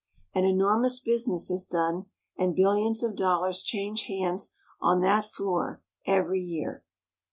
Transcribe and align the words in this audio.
An 0.33 0.45
enormous 0.45 0.99
business 0.99 1.51
is 1.51 1.67
done, 1.67 2.07
and 2.35 2.55
biUions 2.55 3.03
of 3.07 3.15
dollars 3.15 3.61
change 3.61 4.05
hands 4.05 4.55
on 4.81 5.01
that 5.01 5.27
floor 5.29 5.83
every 6.07 6.41
year. 6.41 6.83